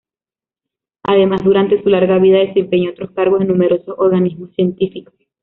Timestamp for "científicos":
4.55-5.13